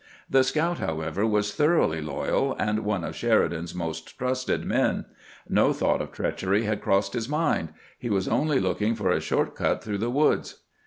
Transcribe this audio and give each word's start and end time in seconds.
The 0.27 0.43
scout, 0.43 0.79
however, 0.79 1.27
was 1.27 1.53
thoroughly 1.53 2.01
loyal, 2.01 2.55
and 2.57 2.83
one 2.83 3.03
of 3.03 3.13
Sheri 3.13 3.51
dan's 3.51 3.75
most 3.75 4.17
trusted 4.17 4.65
men; 4.65 5.05
no 5.47 5.73
thought 5.73 6.01
of 6.01 6.11
treachery 6.11 6.63
had 6.63 6.81
crossed 6.81 7.13
his 7.13 7.29
mind; 7.29 7.69
he 7.99 8.09
was 8.09 8.27
only 8.27 8.59
looking 8.59 8.95
for 8.95 9.11
a 9.11 9.19
short 9.21 9.49
456 9.55 9.57
CAMPAIGNING 9.57 9.59
WITH 9.59 9.59
GEANT 9.59 9.77
cut 9.77 9.83
through 9.83 9.97
the 9.99 10.09
woods. 10.09 10.63